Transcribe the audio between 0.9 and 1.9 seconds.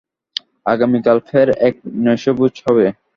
কাল ফের এক